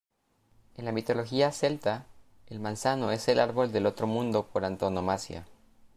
[0.77, 2.07] En la mitología celta,
[2.47, 5.45] el manzano es el árbol del Otro Mundo por antonomasia.